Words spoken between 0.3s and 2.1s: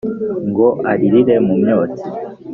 Ngo aririre mu myotsi.